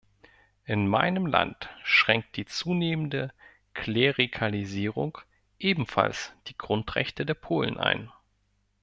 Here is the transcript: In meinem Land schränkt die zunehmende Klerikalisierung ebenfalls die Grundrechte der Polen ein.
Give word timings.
In 0.65 0.87
meinem 0.87 1.27
Land 1.27 1.69
schränkt 1.83 2.35
die 2.35 2.45
zunehmende 2.45 3.31
Klerikalisierung 3.75 5.19
ebenfalls 5.59 6.33
die 6.47 6.57
Grundrechte 6.57 7.23
der 7.23 7.35
Polen 7.35 7.77
ein. 7.79 8.09